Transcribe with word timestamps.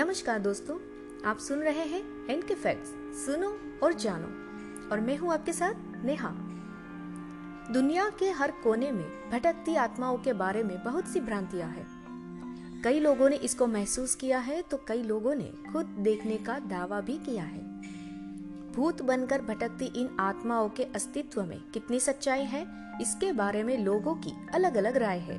नमस्कार 0.00 0.38
दोस्तों, 0.38 0.76
आप 1.30 1.38
सुन 1.38 1.58
रहे 1.58 1.82
हैं 1.84 2.00
एन 2.26 2.42
के 2.42 2.54
फैक्ट्स 2.54 2.90
सुनो 3.16 3.48
और 3.82 3.92
जानो। 3.92 4.26
और 4.88 5.00
मैं 5.00 5.16
हूँ 5.16 5.32
आपके 5.32 5.52
साथ 5.52 6.04
नेहा। 6.04 6.28
दुनिया 7.72 8.08
के 8.10 8.30
हर 8.30 8.50
कोने 8.50 8.90
में 8.92 9.30
भटकती 9.30 9.74
आत्माओं 9.74 10.18
के 10.18 10.32
बारे 10.32 10.62
में 10.62 10.82
बहुत 10.84 11.08
सी 11.08 11.20
भ्रांतियाँ 11.20 11.68
हैं। 11.68 12.82
कई 12.84 13.00
लोगों 13.00 13.28
ने 13.28 13.36
इसको 13.36 13.66
महसूस 13.66 14.14
किया 14.14 14.38
है 14.38 14.60
तो 14.62 14.76
कई 14.88 15.02
लोगों 15.02 15.34
ने 15.34 15.50
खुद 15.72 15.86
देखने 15.98 16.36
का 16.36 16.58
दावा 16.58 17.00
भी 17.00 17.18
किया 17.18 17.44
है। 17.44 17.62
भूत 18.72 19.02
बनकर 19.02 19.42
भटकती 19.42 19.92
इन 19.96 20.08
आत्माओं 20.20 20.68
के 20.68 20.84
अस्तित्व 20.84 21.42
में 21.42 21.60
कितनी 21.74 22.00
सच्चाई 22.00 22.44
है, 22.44 22.66
इसके 23.02 23.32
बारे 23.32 23.62
में 23.62 23.76
लोगों 23.78 24.14
की 24.14 24.32
अलग 24.54 24.76
अलग 24.76 24.96
राय 24.96 25.18
है। 25.18 25.38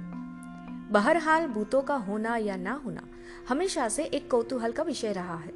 बहरहाल, 0.92 1.48
भूतों 1.48 1.82
का 1.82 1.96
होना 1.96 2.38
या 2.38 2.56
ना 2.56 2.82
होना 2.86 3.08
हमेशा 3.50 3.90
से 3.90 4.04
एक 4.04 4.32
कौतूहल 4.32 4.72
का 4.72 4.84
विषय 4.84 5.12
रहा 5.12 5.38
है। 5.38 5.52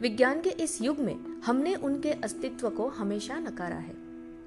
विज्ञान 0.00 0.40
के 0.40 0.50
इस 0.50 0.82
युग 0.82 0.98
में 0.98 1.42
हमने 1.42 1.74
उनके 1.74 2.12
अस्तित्व 2.12 2.70
को 2.70 2.88
हमेशा 2.88 3.38
नकारा 3.38 3.76
है। 3.76 3.94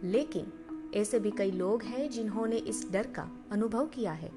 लेकिन 0.04 0.54
ऐसे 0.96 1.20
भी 1.20 1.32
कई 1.32 1.52
लोग 1.52 1.84
हैं 1.84 2.10
जिन्होंने 2.10 2.56
इस 2.56 2.92
डर 2.92 3.04
का 3.04 3.30
अनुभव 3.52 3.88
किया 3.88 4.12
है। 4.12 4.32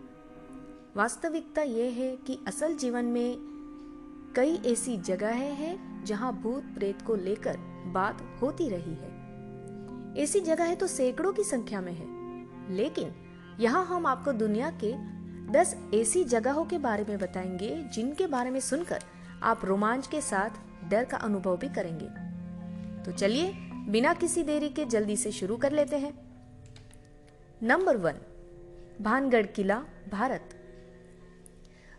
वास्तविकता 0.97 1.62
यह 1.62 1.92
है 1.92 2.16
कि 2.16 2.38
असल 2.47 2.74
जीवन 2.74 3.05
में 3.05 3.36
कई 4.36 4.56
ऐसी 4.56 4.97
जगहें 4.97 5.55
हैं 5.55 6.05
जहाँ 6.05 6.33
भूत 6.33 6.62
प्रेत 6.62 7.02
को 7.02 7.14
लेकर 7.14 7.56
बात 7.86 8.38
होती 8.42 8.69
रही 8.69 8.95
है। 8.95 9.22
ऐसी 10.22 10.41
जगहें 10.41 10.77
तो 10.77 10.86
सैकड़ों 10.86 11.33
की 11.33 11.45
संख्या 11.45 11.80
में 11.80 11.92
है। 11.92 12.22
लेकिन 12.77 13.12
यहाँ 13.61 13.84
हम 13.84 14.06
आपको 14.06 14.33
दुनिया 14.33 14.78
के 14.84 15.22
दस 15.53 15.77
ऐसी 15.95 16.25
जगहों 16.25 16.64
के 16.64 16.78
बारे 16.78 17.05
में 17.08 17.19
बताएँगे, 17.19 17.84
जिनके 17.92 18.27
बारे 18.27 18.50
में 18.50 18.61
सुनकर 18.61 19.03
आप 19.42 19.64
रोमांच 19.64 20.06
के 20.06 20.20
साथ 20.20 20.50
डर 20.91 21.05
का 21.05 21.17
अनुभव 21.17 21.56
भी 21.56 21.69
करेंगे। 21.69 22.06
तो 23.05 23.12
चलिए, 23.12 23.53
बिना 23.89 24.14
किसी 24.14 24.42
देरी 24.42 24.69
के 24.69 24.84
जल्दी 24.84 25.17
से 25.17 25.33
शुरू 25.33 25.56
कर 25.56 25.72
लेते 25.72 25.97
हैं। 25.97 26.19
नंबर 27.62 27.97
वन, 27.97 28.14
भानगढ़ 29.00 29.47
किला, 29.47 29.84
भारत। 30.12 30.50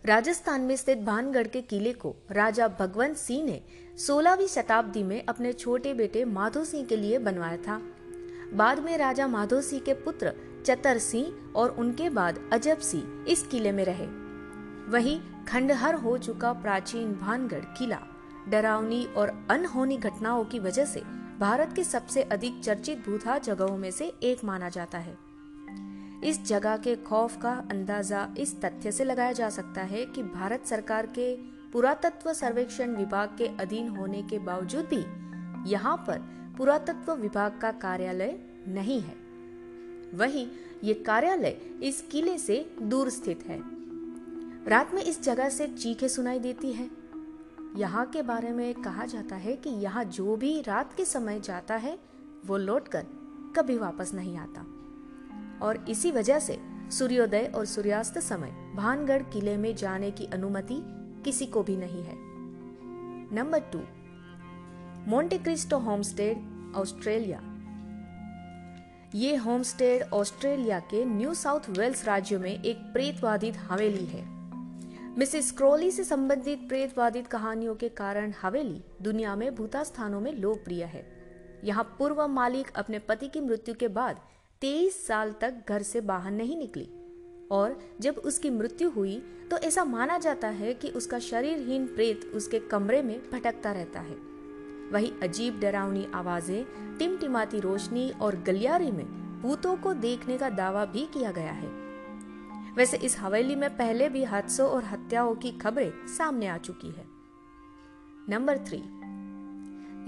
राजस्थान 0.06 0.62
में 0.62 0.76
स्थित 0.76 0.98
भानगढ़ 0.98 1.48
के 1.48 1.62
किले 1.62 1.94
को 1.94 2.16
राजा 2.32 2.68
भगवंत 2.68 3.18
सिंह 3.18 3.46
ने 3.46 3.62
16वीं 3.98 4.48
शताब्दी 4.48 5.04
में 5.04 5.26
अपने 5.26 5.54
छोटे 5.54 5.94
बेटे 5.94 6.26
माधो 6.26 6.64
सिंह 6.64 6.86
के 6.86 6.96
लिए 6.96 7.20
बनवाया 7.20 7.58
था। 7.58 7.82
बाद 8.54 8.80
में 8.80 8.98
राजा 8.98 9.28
माधो 9.28 9.62
सिंह 9.62 9.82
के 9.82 9.94
पुत्र 9.94 10.53
चतर 10.66 10.98
सिंह 10.98 11.54
और 11.56 11.70
उनके 11.70 12.10
बाद 12.10 12.40
अजब 12.54 12.80
सिंह 12.82 13.26
इस 13.28 13.48
किले 13.48 13.72
में 13.72 13.84
रहे। 13.86 14.06
वही 14.92 15.20
खंडहर 15.48 15.96
हो 15.96 16.18
चुका 16.18 16.54
प्राचीन 16.54 17.14
भानगढ़ 17.14 17.66
किला 17.78 18.00
डरावनी 18.50 19.04
और 19.18 19.32
अनहोनी 19.52 19.98
घटनाओं 19.98 20.44
की 20.46 20.60
वजह 20.60 20.86
से 20.86 21.02
भारत 21.40 21.74
के 21.76 21.84
सबसे 21.84 22.24
अधिक 22.24 22.60
चर्चित 22.64 23.06
भूथा 23.06 23.38
जगहों 23.38 23.78
में 23.78 23.92
से 23.92 24.12
एक 24.24 24.44
माना 24.46 24.70
जाता 24.70 24.98
है। 24.98 25.18
इस 26.24 26.44
जगह 26.46 26.78
के 26.78 26.96
खौफ 26.96 27.38
का 27.42 27.52
अंदाज़ा 27.72 28.28
इस 28.38 28.56
तथ्य 28.62 28.92
से 28.92 29.04
लगाया 29.04 29.32
जा 29.32 29.50
सकता 29.50 29.82
है 29.82 30.06
कि 30.06 30.24
भारत 30.24 30.66
सरकार 30.66 31.06
के 31.18 31.34
पुरातत्व 31.72 32.34
सर्वेक्षण 32.34 32.96
विभाग 32.96 33.36
के 33.38 33.48
अधीन 33.60 33.88
होने 33.88 34.22
के 34.22 34.40
बावजूद 34.40 34.86
भी 34.86 35.04
यहाँ 35.72 35.96
पर 36.08 36.20
पुरातत्व 36.58 37.14
विभाग 37.14 37.60
का 37.62 37.72
कार्यालय 37.72 38.38
नहीं 38.68 39.02
है। 39.02 39.23
वहीं 40.14 40.48
ये 40.84 40.94
कार्यालय 40.94 41.62
इस 41.84 42.02
किले 42.12 42.38
से 42.38 42.76
दूर 42.82 43.10
स्थित 43.10 43.44
है। 43.48 43.62
रात 44.68 44.94
में 44.94 45.04
इस 45.04 45.24
जगह 45.24 45.50
से 45.50 45.68
चीखें 45.68 46.08
सुनाई 46.08 46.40
देती 46.40 46.74
है। 46.74 46.90
यहाँ 47.76 48.06
के 48.06 48.22
बारे 48.22 48.52
में 48.52 48.82
कहा 48.82 49.06
जाता 49.06 49.36
है 49.36 49.56
कि 49.56 49.70
यहाँ 49.70 50.04
जो 50.04 50.36
भी 50.36 50.62
रात 50.62 50.94
के 50.98 51.06
समय 51.06 51.40
जाता 51.40 51.76
है, 51.76 52.00
वो 52.46 52.58
लौटकर 52.58 53.06
कभी 53.56 53.78
वापस 53.78 54.14
नहीं 54.14 54.38
आता। 54.38 54.66
और 55.66 55.86
इसी 55.90 56.12
वजह 56.12 56.40
से 56.40 56.60
सूर्योदय 56.92 57.52
और 57.56 57.66
सूर्यास्त 57.66 58.20
समय 58.20 58.74
भानगढ़ 58.76 59.22
किले 59.22 59.58
में 59.58 59.76
जाने 59.76 60.12
की 60.12 60.26
अनुमति 60.26 60.78
किसी 61.24 61.46
को 61.46 61.64
भी 61.64 61.78
नहीं 61.78 62.04
है। 62.04 62.16
Number 63.36 63.60
two 63.60 63.80
Monte 65.12 65.38
Cristo 65.38 65.78
homestead, 65.78 66.38
Australia. 66.76 67.53
ये 69.16 69.36
होमस्टेड 69.36 70.04
ऑस्ट्रेलिया 70.14 70.80
के 70.80 71.04
न्यू 71.06 71.34
साउथ 71.34 71.70
वेल्स 71.70 72.04
राज्य 72.06 72.38
में 72.38 72.64
एक 72.64 72.78
प्रेतवादित 72.94 73.58
हवेली 73.58 74.06
है। 74.06 74.24
मिसिस 75.18 75.52
क्रोली 75.52 75.92
से 75.92 76.04
संबंधित 76.04 76.60
प्रेतवादित 76.60 77.28
कहानियों 77.28 77.76
के 77.76 77.90
कारण 77.90 78.34
हवेली 78.42 78.82
दुनिया 79.02 79.36
में 79.36 79.56
भूता 79.56 79.84
स्थानों 79.84 80.22
में 80.22 80.32
लोकप्रिय 80.34 80.84
है। 80.84 81.06
यहाँ 81.64 81.84
पूर्व 82.00 82.28
मालिक 82.28 82.72
अपने 82.76 83.00
पति 83.00 83.28
की 83.28 83.42
मृत्यु 83.42 83.76
के 83.76 83.88
बाद 83.88 84.22
23 84.62 85.06
साल 85.08 85.36
तक 85.42 85.64
घर 85.70 85.82
से 85.82 86.02
बाहर 86.02 86.32
नहीं 86.32 86.58
निकली 86.58 86.90
और 87.52 87.80
जब 88.02 88.16
उसकी 88.16 88.50
मृत्यु 88.50 88.90
हुई 88.90 89.22
तो 89.52 89.58
ऐसा 89.58 89.84
माना 89.84 90.18
जाता 90.18 90.48
है 90.48 90.74
कि 90.74 90.90
उसका 90.90 91.20
शरीरहीन 91.20 91.88
प्रेत 91.88 92.32
उसके 92.36 92.60
कमरे 92.60 93.02
में 93.02 93.18
भटकता 93.32 93.72
रहता 93.72 94.00
है। 94.00 94.33
वही 94.94 95.14
अजीब 95.24 95.60
डरावनी 95.60 96.08
आवाज़ें, 96.14 96.98
टिमटिमाती 96.98 97.60
रोशनी 97.60 98.10
और 98.22 98.36
गलियारे 98.36 98.92
में 98.92 99.06
भूतों 99.42 99.76
को 99.78 99.94
देखने 99.94 100.38
का 100.38 100.50
दावा 100.50 100.86
भी 100.86 101.06
किया 101.06 101.32
गया 101.32 101.52
है। 101.52 101.72
वैसे 102.76 102.98
इस 102.98 103.20
हवेली 103.20 103.56
में 103.56 103.70
पहले 103.78 104.10
भी 104.10 104.24
हादसों 104.24 104.70
और 104.70 104.84
हत्याओं 104.84 105.36
की 105.36 105.52
खबरें 105.52 106.08
सामने 106.08 106.48
आ 106.48 106.58
चुकी 106.58 106.92
है। 106.92 107.06
Number 108.30 108.58
three, 108.58 108.78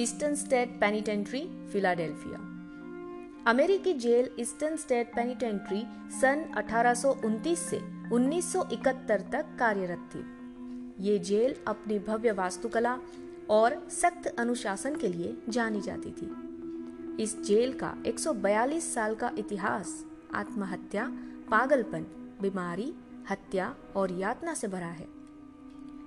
Eastern 0.04 0.36
State 0.36 0.80
Penitentiary, 0.80 1.42
Philadelphia. 1.74 2.40
अमेरिकी 3.48 3.94
जेल 3.94 4.30
ईस्टर्न 4.40 4.76
स्टेट 4.76 5.12
पेनिटेंट्री 5.16 5.84
सन 6.22 6.46
1829 6.58 7.60
से 7.60 7.78
1971 8.14 9.22
तक 9.32 9.56
कार्यरत 9.60 10.10
थी। 10.16 10.24
ये 11.04 11.20
जेल 11.20 11.56
अपनी 11.68 12.00
भव्य 12.00 12.32
वास्तुकला 12.32 12.98
और 13.50 13.88
सख्त 13.90 14.36
अनुशासन 14.40 14.96
के 14.96 15.08
लिए 15.08 15.38
जानी 15.50 15.82
जाती 15.82 16.12
थी। 16.12 16.36
इस 17.24 17.44
जेल 17.44 17.74
का 17.74 17.98
142 18.06 18.94
साल 18.94 19.16
का 19.16 19.32
इतिहास, 19.38 20.06
आत्महत्या, 20.34 21.12
पागलपन, 21.52 22.06
बीमारी, 22.42 22.96
हत्या 23.30 23.76
और 23.96 24.12
यातना 24.12 24.54
से 24.54 24.68
भरा 24.68 24.88
है। 24.88 25.08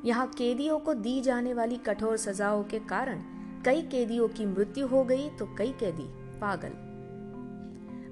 यहाँ 0.04 0.26
कैदियों 0.26 0.78
को 0.78 0.94
दी 0.94 1.21
जाने 1.21 1.54
वाली 1.54 1.76
कठोर 1.76 2.16
सजाओं 2.16 2.65
के 2.65 2.78
कारण 2.78 3.22
कई 3.65 3.82
कैदियों 3.82 4.28
की 4.28 4.47
मृत्यु 4.47 4.87
हो 4.87 5.05
गई 5.05 5.31
तो 5.31 5.55
कई 5.59 5.72
कैदी 5.72 6.05
पागल। 6.38 6.70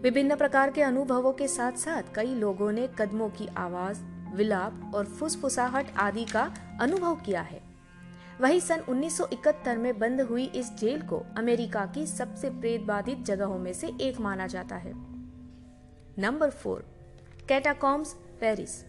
विभिन्न 0.03 0.37
प्रकार 0.37 0.71
के 0.71 0.83
अनुभवों 0.83 1.33
के 1.33 1.49
साथ 1.49 1.73
साथ 1.73 2.03
कई 2.15 2.35
लोगों 2.35 2.73
ने 2.73 2.89
कदमों 2.99 3.31
की 3.31 3.47
आवाज़, 3.47 4.03
विलाप 4.35 4.93
और 4.95 5.07
फुसफुसाहट 5.07 5.97
आदि 5.97 6.25
का 6.25 6.55
अनुभव 6.81 7.15
किया 7.15 7.41
है। 7.41 7.76
वही 8.41 8.61
सन 8.61 8.81
1971 8.81 9.77
में 9.77 9.99
बंद 9.99 10.21
हुई 10.21 10.45
इस 10.45 10.73
जेल 10.73 11.03
को 11.03 11.27
अमेरिका 11.37 11.87
की 11.87 12.07
सबसे 12.07 12.51
प्रेत 12.51 12.81
बाधित 12.81 13.19
जगहों 13.19 13.59
में 13.59 13.73
से 13.73 13.93
एक 14.01 14.21
माना 14.21 14.47
जाता 14.47 14.77
है। 14.77 14.93
Number 16.19 16.51
four, 16.51 16.85
catacombs, 17.49 18.13
Paris. 18.15 18.85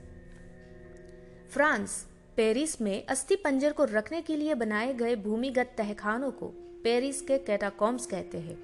France, 1.50 2.08
Paris 2.36 2.82
में 2.82 3.06
अस्थि 3.06 3.36
पंजर 3.36 3.72
को 3.72 3.84
रखने 3.84 4.22
के 4.22 4.36
लिए 4.36 4.56
बनाए 4.56 4.94
गए 4.94 5.16
भूमिगत 5.16 5.76
तहखानों 5.78 6.32
को 6.32 6.48
पेरिस 6.84 7.22
के 7.22 7.38
कैटाकॉम्स 7.38 8.06
कहते 8.06 8.38
हैं। 8.38 8.58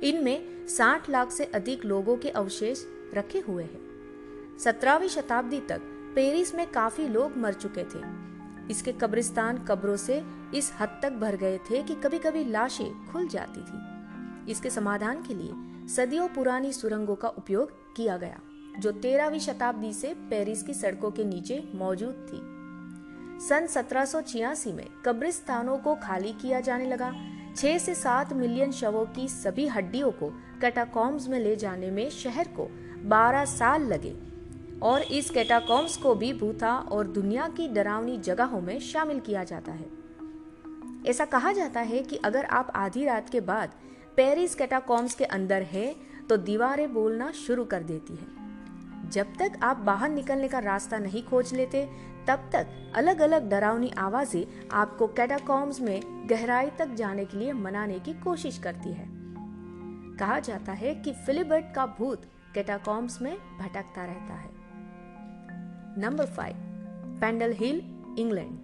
इनमें 0.00 0.66
60 0.66 1.10
लाख 1.10 1.30
से 1.30 1.44
अधिक 1.44 1.84
लोगों 1.84 2.16
के 2.16 2.30
अवशेष 2.30 2.82
रखे 3.14 3.38
हुए 3.38 3.62
हैं। 3.62 4.58
सत्रहवीं 4.64 5.08
शताब्दी 5.08 5.60
तक 5.60 5.80
पेरिस 6.14 6.54
में 6.54 6.70
काफ़ी 6.70 7.08
लोग 7.08 7.36
मर 7.36 7.52
चुके 7.52 7.84
थे। 7.84 8.29
इसके 8.70 8.92
कब्रिस्तान 8.92 9.58
कब्रों 9.58 9.96
से 9.96 10.22
इस 10.54 10.72
हद 10.80 10.98
तक 11.02 11.12
भर 11.12 11.36
गए 11.36 11.58
थे 11.58 11.82
कि 11.82 11.94
कभी 11.94 12.18
कभी 12.18 12.44
लाशें 12.44 13.06
खुल 13.06 13.28
जाती 13.28 13.60
थी। 13.60 14.52
इसके 14.52 14.70
समाधान 14.70 15.22
के 15.22 15.34
लिए 15.34 15.88
सदियों 15.88 16.28
पुरानी 16.28 16.72
सुरंगों 16.72 17.14
का 17.14 17.28
उपयोग 17.28 17.72
किया 17.96 18.16
गया, 18.16 18.40
जो 18.78 18.90
तेरहवीं 18.92 19.40
शताब्दी 19.40 19.92
से 19.92 20.14
पेरिस 20.30 20.62
की 20.62 20.74
सड़कों 20.74 21.10
के 21.10 21.24
नीचे 21.24 21.62
मौजूद 21.74 22.26
थी। 22.28 22.40
सन 23.48 23.66
सत्रह 23.66 24.04
में 24.74 24.86
कब्रिस्तानों 25.04 25.76
को 25.78 25.94
खाली 25.94 26.32
किया 26.32 26.60
जाने 26.60 26.86
लगा। 26.86 27.12
छह 27.56 27.78
से 27.78 27.94
सात 27.94 28.32
मिलियन 28.32 28.72
शवों 28.72 29.04
की 29.06 29.28
सभी 29.28 29.66
हड्डियों 29.66 30.10
को 30.10 30.28
कैटाकॉम्स 30.60 31.28
में 31.28 31.38
ले 31.38 31.56
जाने 31.56 31.90
में 31.90 32.10
शहर 32.10 32.48
को 32.48 32.68
12 33.08 33.44
साल 33.44 33.82
लगे। 33.82 34.29
और 34.82 35.02
इस 35.02 35.30
कैटाकॉम्स 35.30 35.96
को 35.96 36.14
भी 36.14 36.32
भूता 36.32 36.74
और 36.92 37.06
दुनिया 37.06 37.48
की 37.48 37.68
डरावनी 37.68 38.16
जगहों 38.18 38.60
में 38.60 38.78
शामिल 38.80 39.20
किया 39.20 39.44
जाता 39.44 39.72
है। 39.72 39.88
ऐसा 41.06 41.24
कहा 41.24 41.52
जाता 41.52 41.80
है 41.80 42.02
कि 42.02 42.16
अगर 42.16 42.44
आप 42.44 42.72
आधी 42.76 43.04
रात 43.04 43.30
के 43.30 43.40
बाद 43.40 43.74
पेरिस 44.16 44.54
कैटाकॉम्स 44.54 45.14
के 45.14 45.24
अंदर 45.26 45.62
है 45.62 45.94
तो 46.28 46.36
दीवारें 46.36 46.92
बोलना 46.94 47.30
शुरू 47.36 47.64
कर 47.64 47.82
देती 47.82 48.14
है। 48.14 49.10
जब 49.10 49.32
तक 49.38 49.58
आप 49.62 49.76
बाहर 49.76 50.08
निकलने 50.08 50.48
का 50.48 50.58
रास्ता 50.58 50.98
नहीं 50.98 51.22
खोज 51.22 51.52
लेते, 51.54 51.84
तब 52.28 52.50
तक 52.52 52.92
अलग 52.96 53.20
अलग 53.20 53.48
डरावनी 53.50 53.90
आवाज़ें 53.98 54.68
आपको 54.72 55.06
कैटाकॉम्स 55.06 55.80
में 55.80 56.28
गहराई 56.30 56.70
तक 56.78 56.94
जाने 56.94 57.24
के 57.24 57.38
लिए 57.38 57.52
मनाने 57.52 57.98
की 57.98 58.12
कोशिश 58.14 58.58
करती 58.58 58.92
है। 58.92 59.08
कहा 60.18 60.38
जाता 60.38 60.72
है 60.72 60.94
कि 60.94 61.12
फिलिबर्ट 61.26 61.74
का 61.74 61.86
भूत 61.98 62.30
कैटाकॉम्स 62.54 63.20
में 63.22 63.34
भटकता 63.58 64.04
रहता 64.04 64.34
है। 64.34 64.49
Number 65.98 66.26
five 66.26 66.56
Pendle 67.20 67.52
Hill 67.52 67.80
England 68.18 68.58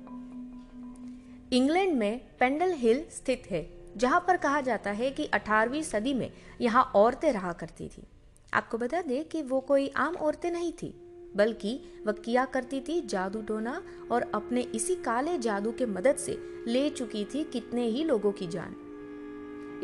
England 1.52 1.96
में 1.98 2.20
पेंडल 2.40 2.72
हिल 2.72 3.02
स्थित 3.10 3.42
है, 3.50 3.68
जहाँ 3.96 4.20
पर 4.28 4.36
कहा 4.36 4.60
जाता 4.60 4.90
है 4.90 5.10
कि 5.10 5.28
18वीं 5.34 5.82
सदी 5.82 6.14
में 6.14 6.30
यहाँ 6.60 6.82
औरतें 6.94 7.32
रहा 7.32 7.52
करती 7.52 7.88
थी। 7.88 8.06
आपको 8.54 8.78
बता 8.78 9.02
दें 9.02 9.24
कि 9.24 9.42
वो 9.42 9.60
कोई 9.60 9.88
आम 9.96 10.14
औरतें 10.16 10.50
नहीं 10.50 10.72
थी, 10.72 10.94
बल्कि 11.36 11.78
वह 12.06 12.12
किया 12.24 12.44
करती 12.46 12.80
थी 12.80 13.00
जादू 13.02 13.42
टोना 13.42 13.80
और 14.12 14.30
अपने 14.34 14.60
इसी 14.60 14.94
काले 14.94 15.38
जादू 15.38 15.72
के 15.72 15.86
मदद 15.88 16.16
से 16.16 16.38
ले 16.66 16.88
चुकी 16.90 17.24
थी 17.24 17.44
कितने 17.44 17.86
ही 17.86 18.04
लोगों 18.04 18.32
की 18.32 18.46
जान। 18.46 18.74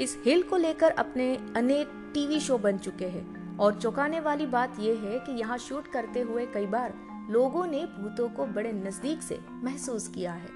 इस 0.01 0.17
हिल 0.25 0.43
को 0.43 0.57
लेकर 0.57 0.91
अपने 0.91 1.35
अनेक 1.57 1.89
टीवी 2.15 2.41
शो 2.41 2.59
बन 2.59 2.79
चुके 2.79 3.07
हैं, 3.07 3.57
और 3.59 3.81
चौंकाने 3.81 4.21
वाली 4.21 4.47
बात 4.49 4.81
यह 4.81 5.01
है 5.01 5.19
कि 5.19 5.33
यहाँ 5.33 5.59
शूट 5.61 5.87
करते 5.87 6.21
हुए 6.21 6.47
कई 6.47 6.67
बार 6.67 6.95
लोगों 7.31 7.67
ने 7.67 7.85
भूतों 7.87 8.29
को 8.29 8.47
बड़े 8.47 8.73
नज़दीक 8.73 9.23
से 9.23 9.39
महसूस 9.51 10.09
किया 10.09 10.33
है। 10.33 10.49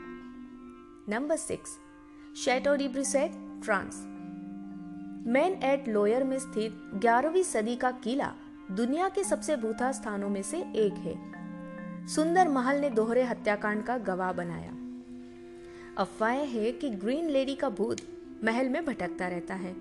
Number 1.08 1.36
six 1.36 1.78
Chateau 2.36 2.76
de 2.76 2.88
Brissac 2.88 3.62
France 3.64 4.02
Maine 5.26 5.52
et 5.52 5.88
Loire 5.88 6.24
में 6.24 6.38
स्थित 6.38 6.90
11वीं 6.94 7.42
सदी 7.42 7.76
का 7.76 7.90
किला 7.90 8.32
दुनिया 8.72 9.08
के 9.08 9.24
सबसे 9.24 9.56
भूता 9.56 9.92
स्थानों 9.92 10.28
में 10.28 10.42
से 10.42 10.58
एक 10.58 10.92
है। 10.92 12.06
सुंदर 12.06 12.48
महल 12.48 12.80
ने 12.80 12.90
दोहरे 12.90 13.22
हत्याकांड 13.22 13.84
का 13.84 13.98
गवाह 13.98 14.32
बनाया। 14.32 14.72
अफवाहें 15.98 16.46
है 16.46 16.72
कि 16.72 16.90
ग्रीन 16.90 17.30
लेडी 17.30 17.54
का 17.54 17.68
भूत 17.68 17.96
महल 18.44 18.68
में 18.68 18.84
भटकता 18.84 19.28
रहता 19.28 19.54
है। 19.54 19.76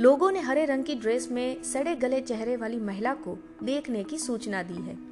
लोगों 0.00 0.32
ने 0.32 0.40
हरे 0.40 0.64
रंग 0.64 0.84
की 0.84 0.94
ड्रेस 0.94 1.30
में 1.30 1.62
सड़े 1.62 1.96
गले 1.96 2.20
चेहरे 2.20 2.56
वाली 2.56 2.80
महिला 2.80 3.14
को 3.14 3.38
देखने 3.62 4.04
की 4.04 4.18
सूचना 4.18 4.62
दी 4.62 4.74
है। 4.74 5.09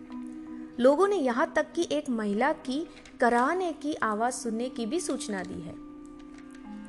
लोगों 0.80 1.06
ने 1.08 1.16
यहाँ 1.16 1.52
तक 1.56 1.72
कि 1.72 1.88
एक 1.92 2.08
महिला 2.10 2.52
की 2.52 2.86
कराने 3.20 3.72
की 3.72 3.94
आवाज़ 3.94 4.34
सुनने 4.34 4.68
की 4.68 4.84
भी 4.86 5.00
सूचना 5.00 5.42
दी 5.42 5.60
है। 5.60 5.74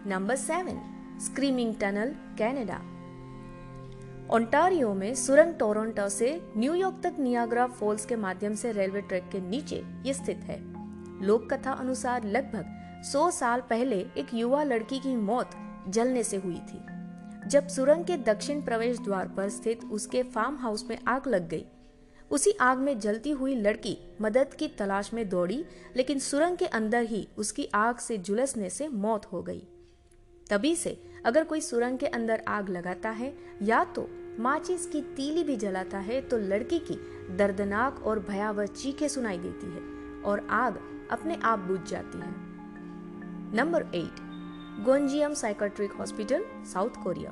Number 0.09 0.35
seven 0.35 0.79
screaming 1.19 1.73
tunnel 1.75 2.13
Canada 2.37 2.77
Ontario 4.35 4.93
में 4.93 5.15
सुरंग 5.15 5.53
टोरंटो 5.53 6.07
से 6.09 6.29
न्यूयॉर्क 6.57 6.99
तक 7.03 7.15
नियाग्रा 7.19 7.65
फॉल्स 7.67 8.05
के 8.05 8.15
माध्यम 8.15 8.55
से 8.55 8.71
रेलवे 8.71 9.01
ट्रैक 9.01 9.29
के 9.31 9.39
नीचे 9.39 9.83
ये 10.05 10.13
स्थित 10.13 10.43
है। 10.43 10.59
लोक 11.25 11.53
कथा 11.53 11.71
अनुसार 11.71 12.23
लगभग 12.23 13.01
100 13.05 13.29
साल 13.31 13.61
पहले 13.61 13.99
एक 14.17 14.33
युवा 14.33 14.63
लड़की 14.63 14.99
की 14.99 15.15
मौत 15.15 15.57
जलने 15.87 16.23
से 16.23 16.37
हुई 16.37 16.59
थी। 16.69 16.79
जब 17.49 17.67
सुरंग 17.67 18.05
के 18.05 18.17
दक्षिण 18.17 18.61
प्रवेश 18.61 18.99
द्वार 18.99 19.27
पर 19.27 19.49
स्थित 19.49 19.85
उसके 19.91 20.23
फार्म 20.23 20.57
हाउस 20.57 20.85
में 20.89 20.97
आग 21.07 21.27
लग 21.27 21.49
गई 21.49 21.65
उसी 22.31 22.51
आग 22.51 22.77
में 22.77 22.99
जलती 22.99 23.31
हुई 23.31 23.55
लड़की 23.55 23.97
मदद 24.21 24.53
की 24.53 24.67
तलाश 24.67 25.13
में 25.13 25.27
दौड़ी, 25.29 25.63
लेकिन 25.95 26.19
सुरंग 26.19 26.57
के 26.57 26.65
अंदर 26.65 27.03
ही 27.03 27.27
उसकी 27.37 27.65
आग 27.75 27.97
से 27.97 28.17
झुलसने 28.17 28.69
से 28.69 28.87
मौत 28.87 29.25
हो 29.25 29.41
गई। 29.41 29.61
तभी 30.49 30.75
से 30.75 30.97
अगर 31.25 31.43
कोई 31.43 31.61
सुरंग 31.61 31.97
के 31.99 32.07
अंदर 32.07 32.43
आग 32.47 32.69
लगाता 32.69 33.09
है, 33.09 33.33
या 33.61 33.83
तो 33.85 34.07
माचिस 34.39 34.85
की 34.85 35.01
तीली 35.15 35.43
भी 35.43 35.55
जलाता 35.55 35.97
है 35.97 36.21
तो 36.21 36.37
लड़की 36.37 36.79
की 36.81 36.95
दर्दनाक 37.37 38.03
और 38.05 38.19
भयावह 38.19 38.65
चीखें 38.65 39.07
सुनाई 39.07 39.37
देती 39.37 39.67
है 39.67 39.81
और 40.23 40.47
आग 40.49 40.79
अपने 41.11 41.37
आप 41.43 41.59
बुझ 41.59 41.79
जाती 41.89 42.17
है। 42.17 42.33
Number 43.55 43.85
eight 43.95 44.19
Gonjiam 44.85 45.33
psychiatric 45.33 45.91
hospital, 45.91 46.45
South 46.73 47.03
Korea. 47.03 47.31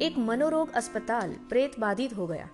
एक 0.00 0.18
मनोरोग 0.18 0.72
अस्पताल 0.72 1.36
प्रेत 1.48 1.78
बाधित 1.80 2.16
हो 2.16 2.26
गया। 2.26 2.48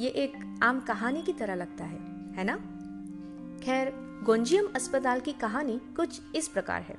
ये 0.00 0.08
एक 0.08 0.60
आम 0.62 0.80
कहानी 0.80 1.22
की 1.22 1.32
तरह 1.32 1.54
लगता 1.54 1.84
है 1.84 1.98
है 2.34 2.44
ना? 2.44 2.56
खैर, 3.64 3.92
गोंजियम 4.24 4.68
अस्पताल 4.76 5.20
की 5.20 5.32
कहानी 5.32 5.80
कुछ 5.96 6.20
इस 6.34 6.48
प्रकार 6.48 6.82
है। 6.82 6.98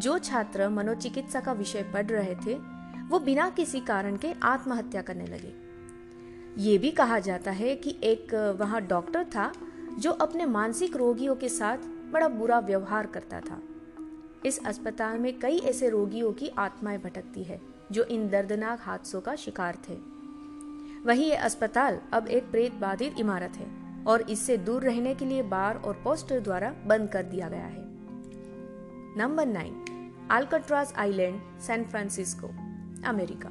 जो 0.00 0.18
छात्र 0.18 0.68
मनोचिकित्सा 0.68 1.40
का 1.40 1.52
विषय 1.52 1.82
पढ़ 1.82 2.06
रहे 2.06 2.34
थे, 2.34 2.54
वो 3.08 3.18
बिना 3.18 3.50
किसी 3.50 3.80
कारण 3.80 4.16
के 4.16 4.32
आत्महत्या 4.42 5.02
करने 5.02 5.26
लगे। 5.26 5.54
ये 6.58 6.78
भी 6.78 6.90
कहा 6.90 7.18
जाता 7.18 7.50
है 7.50 7.76
कि 7.76 7.96
एक, 8.02 8.56
वहाँ 8.60 8.86
डॉक्टर 8.86 9.24
था, 9.24 9.52
जो 9.98 10.10
अपने 10.10 10.46
मानसिक 10.46 10.96
रोगियों 10.96 11.36
के 11.36 11.48
साथ 11.48 11.78
बड़ा 12.12 12.28
बुरा 12.28 12.58
व्यवहार 12.58 13.06
करता 13.06 13.40
था। 13.40 13.62
इस 14.44 14.66
अस्पताल 14.66 15.18
में 15.18 15.38
कई 15.38 15.58
ऐसे 15.58 15.88
रोगियों 15.88 16.32
की 16.32 16.48
आत्माएँ 16.48 16.98
भटकती 16.98 17.44
है, 17.44 17.60
जो 17.92 18.04
इन 18.04 18.28
दर्दनाक 18.28 18.78
हादसों 18.82 19.20
का 19.20 19.36
शिकार 19.36 19.78
थे। 19.88 20.17
वही 21.06 21.24
ये 21.24 21.36
अस्पताल 21.36 22.00
अब 22.12 22.28
एक 22.28 22.50
प्रेत 22.50 22.74
बाधित 22.74 23.18
इमारत 23.20 23.56
है 23.56 23.66
और 24.04 24.22
इससे 24.22 24.56
दूर 24.56 24.82
रहने 24.82 25.14
के 25.14 25.24
लिए 25.24 25.42
बार 25.42 25.76
और 25.76 25.94
पोस्टर 25.94 26.40
द्वारा 26.40 26.74
बंद 26.86 27.10
कर 27.10 27.22
दिया 27.22 27.48
गया 27.48 27.66
है। 27.66 27.86
Number 29.18 29.46
nine 29.46 30.28
Alcatraz 30.30 30.92
island 30.96 31.60
San 31.60 31.84
Francisco 31.84 32.48
America 33.08 33.48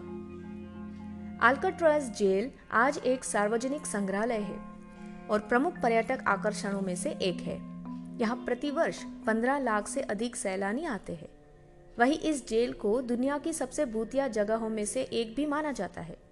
Alcatraz 1.47 2.17
jail 2.17 2.51
आज 2.71 2.97
एक 2.97 3.23
सार्वजनिक 3.23 3.85
संग्रहालय 3.85 4.39
है 4.39 4.59
और 5.27 5.39
प्रमुख 5.39 5.79
पर्यटक 5.81 6.23
आकर्षणों 6.27 6.81
में 6.81 6.95
से 6.95 7.09
एक 7.09 7.41
है। 7.41 7.57
यहाँ 8.21 8.35
प्रतिवर्ष 8.35 9.03
15 9.27 9.59
लाख 9.59 9.87
से 9.87 10.01
अधिक 10.01 10.35
सैलानी 10.35 10.85
आते 10.85 11.13
हैं। 11.13 11.29
वही 11.99 12.13
इस 12.13 12.47
जेल 12.47 12.73
को 12.73 13.01
दुनिया 13.01 13.37
की 13.37 13.53
सबसे 13.53 13.85
भूतिया 13.85 14.27
जगहों 14.27 14.69
में 14.69 14.85
से 14.85 15.01
एक 15.01 15.35
भी 15.35 15.45
माना 15.45 15.71
जाता 15.71 16.01
है। 16.01 16.26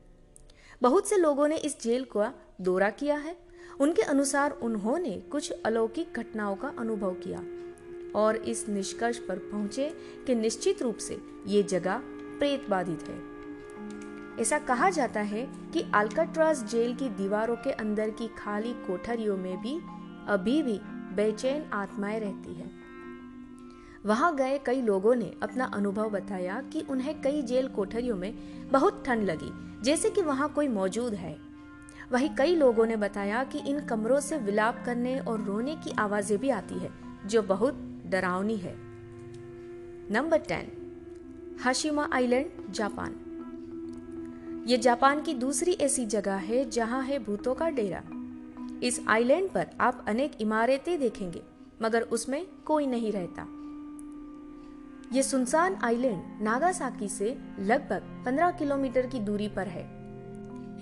बहुत 0.82 1.08
से 1.08 1.18
लोगों 1.18 1.48
ने 1.48 1.58
इस 1.58 1.82
जेल 1.82 2.04
का 2.04 2.34
दौरा 2.62 2.90
किया 2.90 3.16
है। 3.16 3.36
उनके 3.80 4.02
अनुसार 4.02 4.52
उन्होंने 4.52 5.20
कुछ 5.32 5.52
अलौकिक 5.52 6.14
घटनाओं 6.16 6.56
का 6.56 6.74
अनुभव 6.80 7.14
किया 7.14 7.44
और 8.20 8.36
इस 8.36 8.70
निष्कर्ष 8.70 9.18
पर 9.18 9.38
पहुँचे 9.38 9.90
कि 10.28 10.36
निश्चित 10.36 10.82
रूप 10.82 10.98
से 10.98 11.22
ये 11.48 11.64
जगह 11.64 12.02
प्रेत 12.40 12.70
बाधित 12.70 13.04
है 13.04 13.36
ऐसा 14.42 14.60
कहा 14.60 14.90
जाता 14.90 15.20
है 15.20 15.48
कि 15.74 15.92
अल्काट्रास 15.96 16.64
जेल 16.64 16.96
की 16.96 17.10
दीवारों 17.10 17.56
के 17.56 17.72
अंदर 17.72 18.10
की 18.10 18.28
खाली 18.28 18.74
कोठरियों 18.74 19.38
में 19.38 19.58
भी 19.62 19.80
अभी 20.28 20.64
भी 20.64 20.80
बेचैन 21.16 21.70
आत्माएँ 21.74 22.20
रहती 22.20 22.54
है। 22.54 22.85
वहाँ 24.06 24.36
गए 24.36 24.58
कई 24.58 24.82
लोगों 24.82 25.16
ने 25.16 25.32
अपना 25.44 25.66
अनुभव 25.66 26.10
बताया 26.10 26.62
कि 26.74 26.82
उन्हें 26.82 27.22
कई 27.22 27.42
जेल 27.42 27.68
कोठरियों 27.68 28.16
में 28.18 28.34
बहुत 28.72 29.04
ठंड 29.06 29.24
लगी, 29.24 29.52
जैसे 29.84 30.10
कि 30.10 30.22
वहाँ 30.22 30.50
कोई 30.50 30.68
मौजूद 30.68 31.14
है। 31.14 31.36
वही 32.12 32.30
कई 32.30 32.56
लोगों 32.56 32.86
ने 32.86 32.96
बताया 32.96 33.44
कि 33.44 33.60
इन 33.60 33.80
कमरों 33.80 34.20
से 34.20 34.38
विलाप 34.38 34.84
करने 34.86 35.20
और 35.20 35.42
रोने 35.42 35.76
की 35.76 35.92
आवाज़ें 35.92 36.38
भी 36.40 36.50
आती 36.50 36.76
है, 36.76 36.90
जो 37.26 37.42
बहुत 37.42 37.74
डरावनी 38.06 38.58
है। 38.58 38.76
Number 40.12 40.38
ten, 40.38 40.72
Hashima 41.64 42.10
island, 42.14 42.74
Japan. 42.74 43.22
ये 44.68 44.78
जापान 44.78 45.22
की 45.22 45.34
दूसरी 45.34 45.72
ऐसी 45.72 46.06
जगह 46.06 46.36
है 46.36 46.70
जहाँ 46.70 47.02
है 47.04 47.20
भूतों 47.20 47.56
का 47.56 47.70
डेरा। 47.70 48.04
इस 48.84 49.02
आइलैंड 49.08 49.50
पर 49.50 49.68
आप 49.80 50.06
अनेक 50.08 50.32
इमारतें 50.42 51.00
देखेंगे, 51.00 51.42
मगर 51.82 52.02
उसमें 52.02 52.46
कोई 52.66 52.88
नहीं 52.88 53.12
रहता। 53.12 53.48
ये 55.14 55.24
सुनसान 55.24 55.76
आइलैंड 55.84 56.42
नागासाकी 56.42 57.08
से 57.10 57.38
लगभग 57.60 58.24
15 58.26 58.52
किलोमीटर 58.52 59.08
की 59.08 59.20
दूरी 59.20 59.48
पर 59.48 59.68
है। 59.68 59.84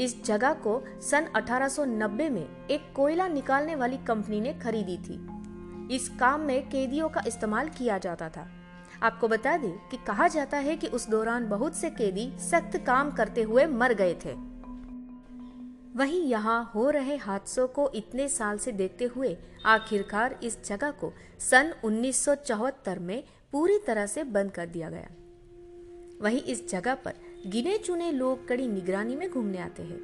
इस 0.03 0.23
जगह 0.23 0.53
को 0.53 0.83
सन 1.01 1.27
1890 1.35 2.29
में 2.29 2.67
एक 2.67 2.93
कोयला 2.95 3.27
निकालने 3.27 3.75
वाली 3.75 3.97
कंपनी 3.97 4.41
ने 4.41 4.53
खरीदी 4.53 4.97
थी। 4.97 5.19
इस 5.95 6.09
काम 6.19 6.41
में 6.41 6.69
कैदियों 6.69 7.09
का 7.09 7.23
इस्तेमाल 7.27 7.69
किया 7.69 7.97
जाता 7.97 8.29
था। 8.29 8.47
आपको 9.03 9.27
बता 9.27 9.57
दें 9.57 9.89
कि 9.89 9.97
कहा 9.97 10.27
जाता 10.27 10.57
है 10.57 10.75
कि 10.77 10.87
उस 10.87 11.09
दौरान 11.09 11.49
बहुत 11.49 11.75
से 11.75 11.89
कैदी 11.89 12.31
सख्त 12.39 12.77
काम 12.77 13.11
करते 13.11 13.41
हुए 13.41 13.65
मर 13.65 13.93
गए 13.93 14.13
थे। 14.25 14.33
वहीं 15.95 16.21
यहाँ 16.21 16.71
हो 16.75 16.89
रहे 16.89 17.15
हादसों 17.15 17.67
को 17.67 17.91
इतने 17.95 18.27
साल 18.29 18.57
से 18.57 18.71
देखते 18.71 19.05
हुए 19.05 19.37
आखिरकार 19.65 20.39
इस 20.43 20.65
जगह 20.65 20.91
को 20.91 21.13
सन 21.39 21.73
1974 21.85 22.99
में 22.99 23.23
पूरी 23.53 23.77
तरह 23.77 24.05
से 24.05 24.23
बंद 24.23 24.51
कर 24.51 24.65
दिया 24.65 24.89
गया। 24.89 25.09
वहीं 26.21 26.41
इस 26.43 26.67
जगह 26.69 26.95
पर 26.95 27.13
गिने 27.47 27.77
चुने 27.77 28.11
लोग 28.11 28.47
कड़ी 28.47 28.67
निगरानी 28.67 29.15
में 29.15 29.29
घूमने 29.29 29.57
आते 29.57 29.83
हैं। 29.83 29.99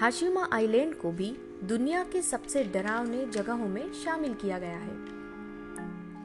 हाशिमा 0.00 0.48
आइलैंड 0.52 0.94
को 0.94 1.12
भी 1.12 1.36
दुनिया 1.64 2.02
के 2.04 2.22
सबसे 2.22 2.64
डरावने 2.64 3.24
जगहों 3.26 3.68
में 3.68 3.92
शामिल 3.94 4.34
किया 4.34 4.58
गया 4.58 4.78
है। 4.78 4.94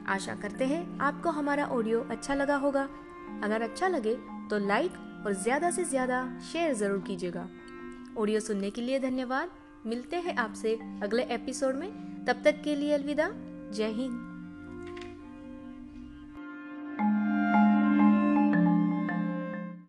आशा 0.08 0.34
करते 0.34 0.64
हैं 0.64 0.98
आपको 1.00 1.30
हमारा 1.30 1.66
ऑडियो 1.68 2.00
अच्छा 2.10 2.34
लगा 2.34 2.56
होगा। 2.56 2.88
अगर 3.44 3.62
अच्छा 3.62 3.88
लगे 3.88 4.14
तो 4.50 4.58
लाइक 4.58 4.92
और 5.26 5.34
ज़्यादा 5.34 5.70
से 5.70 5.84
ज़्यादा 5.84 6.26
शेयर 6.52 6.74
ज़रूर 6.74 6.98
कीजिएगा। 6.98 7.48
ऑडियो 8.18 8.40
सुनने 8.40 8.70
के 8.70 8.80
लिए 8.80 8.98
धन्यवाद। 9.00 9.50
मिलते 9.86 10.16
हैं 10.16 10.36
आपसे 10.36 10.78
अगले 11.02 11.22
एपिसोड 11.34 11.74
में। 11.74 11.90
तब 12.26 12.42
तक 12.44 12.62
के 12.64 12.76
लिए 12.76 12.92
अलविदा। 12.94 13.30
जय 13.72 13.92
हिंद। 13.92 14.31